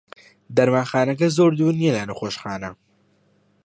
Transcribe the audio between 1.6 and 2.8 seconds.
نییە لە نەخۆشخانە.